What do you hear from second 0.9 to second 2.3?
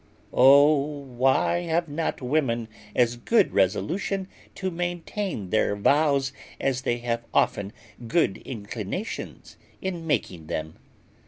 why have not